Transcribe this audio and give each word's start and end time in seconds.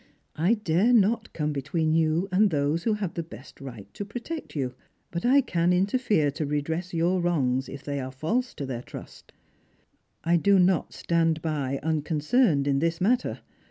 I 0.35 0.55
dare 0.55 0.93
not 0.93 1.31
come 1.31 1.53
between 1.53 1.93
you 1.93 2.27
and 2.31 2.49
those 2.49 2.85
who 2.85 2.93
have 2.93 3.13
the 3.13 3.21
best 3.21 3.61
right 3.61 3.87
to 3.93 4.03
protect 4.03 4.55
you. 4.55 4.73
But 5.11 5.27
I 5.27 5.41
can 5.41 5.71
interfere 5.71 6.31
to 6.31 6.45
redress 6.47 6.91
your 6.91 7.21
wrongs 7.21 7.69
if 7.69 7.83
they 7.83 7.99
are 7.99 8.11
false 8.11 8.55
to 8.55 8.65
their 8.65 8.81
trust. 8.81 9.31
I 10.23 10.37
do 10.37 10.57
not 10.57 10.91
stand 10.91 11.43
by 11.43 11.79
unconcerned 11.83 12.67
in 12.67 12.79
this 12.79 12.99
matter. 12.99 13.41